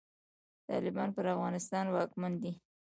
طالبان 0.69 1.09
پر 1.15 1.25
افغانستان 1.35 1.85
واکمن 1.89 2.33
دی. 2.41 2.53